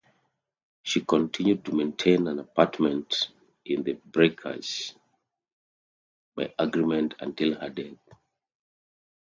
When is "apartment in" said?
2.39-3.83